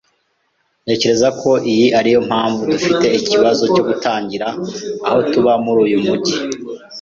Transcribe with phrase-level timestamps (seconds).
[0.83, 4.47] Ntekereza ko iyi ari yo mpamvu dufite ikibazo cyo kutagira
[5.07, 6.35] aho tuba muri uyu mujyi.